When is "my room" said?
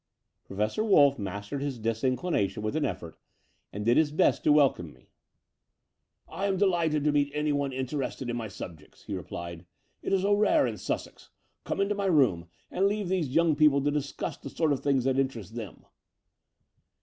11.93-12.47